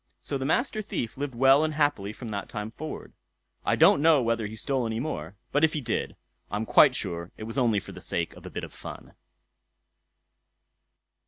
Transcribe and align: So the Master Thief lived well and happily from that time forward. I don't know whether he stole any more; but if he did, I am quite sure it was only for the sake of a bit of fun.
So 0.19 0.35
the 0.39 0.45
Master 0.45 0.81
Thief 0.81 1.15
lived 1.15 1.35
well 1.35 1.63
and 1.63 1.75
happily 1.75 2.11
from 2.11 2.29
that 2.29 2.49
time 2.49 2.71
forward. 2.71 3.13
I 3.63 3.75
don't 3.75 4.01
know 4.01 4.19
whether 4.19 4.47
he 4.47 4.55
stole 4.55 4.87
any 4.87 4.99
more; 4.99 5.35
but 5.51 5.63
if 5.63 5.73
he 5.73 5.79
did, 5.81 6.15
I 6.49 6.55
am 6.55 6.65
quite 6.65 6.95
sure 6.95 7.29
it 7.37 7.43
was 7.43 7.59
only 7.59 7.77
for 7.79 7.91
the 7.91 8.01
sake 8.01 8.33
of 8.33 8.43
a 8.43 8.49
bit 8.49 8.63
of 8.63 8.73
fun. 8.73 9.13